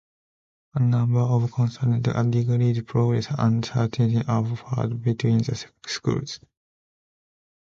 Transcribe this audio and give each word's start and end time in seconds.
A 0.73 0.79
number 0.79 1.19
of 1.19 1.51
concurrent 1.51 2.01
degree 2.31 2.81
programs 2.81 3.27
and 3.37 3.63
certificates 3.63 4.27
are 4.27 4.43
offered 4.43 5.03
between 5.03 5.37
the 5.43 5.67
schools. 5.85 6.39